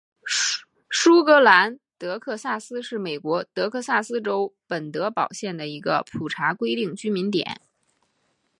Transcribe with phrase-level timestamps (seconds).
[0.89, 7.61] 舒格兰德克萨斯是美国德克萨斯州本德堡县的一个普查规定居民点。